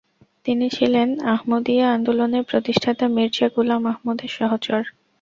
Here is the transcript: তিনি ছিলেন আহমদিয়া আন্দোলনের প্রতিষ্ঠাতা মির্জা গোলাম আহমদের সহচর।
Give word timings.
তিনি 0.45 0.65
ছিলেন 0.69 1.09
আহমদিয়া 1.33 1.85
আন্দোলনের 1.91 2.43
প্রতিষ্ঠাতা 2.43 3.05
মির্জা 3.15 3.47
গোলাম 3.55 3.81
আহমদের 3.93 4.31
সহচর। 4.37 4.81